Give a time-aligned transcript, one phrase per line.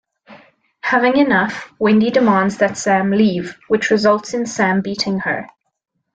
[0.81, 5.47] Having enough, Wendy demands that Sam leave, which results In Sam beating her.